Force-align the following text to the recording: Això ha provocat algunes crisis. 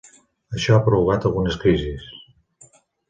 Això 0.59 0.77
ha 0.77 0.87
provocat 0.87 1.27
algunes 1.31 1.59
crisis. 1.65 2.09